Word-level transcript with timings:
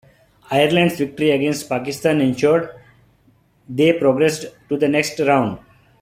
Ireland's 0.49 0.97
victory 0.97 1.29
against 1.29 1.69
Pakistan 1.69 2.21
ensured 2.21 2.71
they 3.69 3.93
progressed 3.93 4.47
to 4.67 4.75
the 4.75 4.87
next 4.87 5.19
round. 5.19 5.59